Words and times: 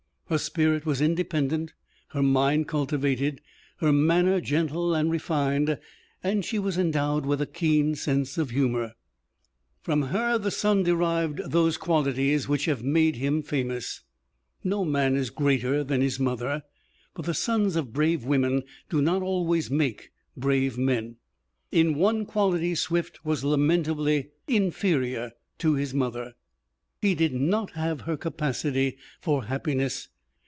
Her 0.31 0.37
spirit 0.37 0.85
was 0.85 1.01
independent, 1.01 1.73
her 2.11 2.23
mind 2.23 2.65
cultivated, 2.69 3.41
her 3.79 3.91
manner 3.91 4.39
gentle 4.39 4.95
and 4.95 5.11
refined, 5.11 5.77
and 6.23 6.45
she 6.45 6.57
was 6.57 6.77
endowed 6.77 7.25
with 7.25 7.41
a 7.41 7.45
keen 7.45 7.95
sense 7.95 8.37
of 8.37 8.51
humor. 8.51 8.93
From 9.81 10.03
her, 10.03 10.37
the 10.37 10.49
son 10.49 10.83
derived 10.83 11.39
those 11.51 11.75
qualities 11.75 12.47
which 12.47 12.63
have 12.63 12.81
made 12.81 13.17
him 13.17 13.43
famous. 13.43 14.03
No 14.63 14.85
man 14.85 15.17
is 15.17 15.31
greater 15.31 15.83
than 15.83 15.99
his 15.99 16.17
mother; 16.17 16.63
but 17.13 17.25
the 17.25 17.33
sons 17.33 17.75
of 17.75 17.91
brave 17.91 18.23
women 18.23 18.63
do 18.89 19.01
not 19.01 19.21
always 19.21 19.69
make 19.69 20.11
brave 20.37 20.77
men. 20.77 21.17
In 21.73 21.95
one 21.95 22.25
quality 22.25 22.73
Swift 22.73 23.25
was 23.25 23.43
lamentably 23.43 24.29
inferior 24.47 25.33
to 25.57 25.73
his 25.73 25.93
mother 25.93 26.35
he 27.01 27.15
did 27.15 27.33
not 27.33 27.71
have 27.71 28.01
her 28.01 28.15
capacity 28.15 28.95
for 29.19 29.45
happiness. 29.47 30.07